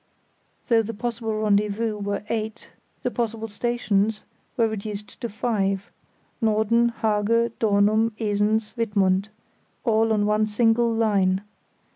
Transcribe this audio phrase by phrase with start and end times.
[0.67, 2.69] Though the possible rendezvous were eight,
[3.03, 4.23] the possible stations
[4.57, 11.43] were reduced to five—Norden, Hage, Dornum, Esens, Wittmund—all on one single line.